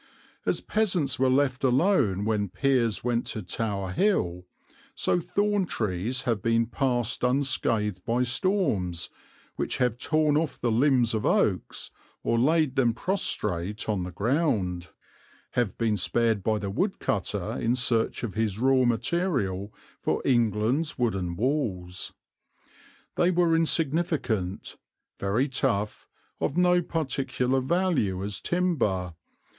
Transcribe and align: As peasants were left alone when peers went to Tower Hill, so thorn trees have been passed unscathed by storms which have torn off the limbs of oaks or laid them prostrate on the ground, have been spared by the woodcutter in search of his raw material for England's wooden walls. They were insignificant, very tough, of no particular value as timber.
As 0.47 0.61
peasants 0.61 1.19
were 1.19 1.29
left 1.29 1.63
alone 1.63 2.25
when 2.25 2.49
peers 2.49 3.03
went 3.03 3.27
to 3.27 3.43
Tower 3.43 3.91
Hill, 3.91 4.47
so 4.95 5.19
thorn 5.19 5.67
trees 5.67 6.23
have 6.23 6.41
been 6.41 6.65
passed 6.65 7.23
unscathed 7.23 8.03
by 8.03 8.23
storms 8.23 9.11
which 9.57 9.77
have 9.77 9.99
torn 9.99 10.37
off 10.37 10.59
the 10.59 10.71
limbs 10.71 11.13
of 11.13 11.23
oaks 11.23 11.91
or 12.23 12.39
laid 12.39 12.75
them 12.77 12.95
prostrate 12.95 13.87
on 13.87 14.01
the 14.01 14.09
ground, 14.11 14.87
have 15.51 15.77
been 15.77 15.97
spared 15.97 16.41
by 16.41 16.57
the 16.57 16.71
woodcutter 16.71 17.59
in 17.59 17.75
search 17.75 18.23
of 18.23 18.33
his 18.33 18.57
raw 18.57 18.83
material 18.85 19.71
for 19.99 20.19
England's 20.25 20.97
wooden 20.97 21.35
walls. 21.35 22.11
They 23.17 23.29
were 23.29 23.55
insignificant, 23.55 24.77
very 25.19 25.47
tough, 25.47 26.07
of 26.39 26.57
no 26.57 26.81
particular 26.81 27.59
value 27.61 28.23
as 28.23 28.39
timber. 28.41 29.13